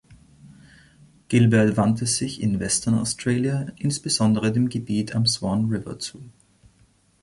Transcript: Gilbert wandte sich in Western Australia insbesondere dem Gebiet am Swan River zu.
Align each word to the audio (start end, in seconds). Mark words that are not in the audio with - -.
Gilbert 1.27 1.77
wandte 1.77 2.07
sich 2.07 2.41
in 2.41 2.59
Western 2.59 2.95
Australia 2.95 3.67
insbesondere 3.77 4.51
dem 4.51 4.67
Gebiet 4.67 5.13
am 5.13 5.27
Swan 5.27 5.65
River 5.65 5.99
zu. 5.99 6.23